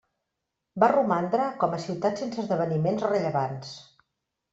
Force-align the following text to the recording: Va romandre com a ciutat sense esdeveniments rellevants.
Va 0.83 0.87
romandre 0.93 1.43
com 1.63 1.75
a 1.77 1.81
ciutat 1.83 2.21
sense 2.23 2.41
esdeveniments 2.45 3.05
rellevants. 3.09 3.75